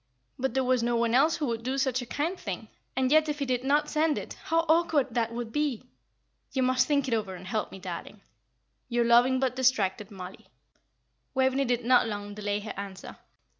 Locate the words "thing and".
2.35-3.11